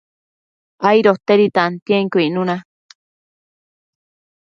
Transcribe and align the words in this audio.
aidotedi 0.91 1.45
tantienquio 1.57 2.25
icnuna 2.27 2.57